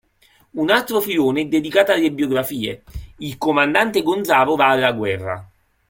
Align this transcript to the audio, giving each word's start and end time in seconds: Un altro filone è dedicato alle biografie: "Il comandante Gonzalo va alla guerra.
Un 0.55 0.71
altro 0.71 0.99
filone 0.99 1.41
è 1.41 1.45
dedicato 1.45 1.91
alle 1.91 2.11
biografie: 2.11 2.81
"Il 3.17 3.37
comandante 3.37 4.01
Gonzalo 4.01 4.55
va 4.55 4.69
alla 4.69 4.93
guerra. 4.93 5.47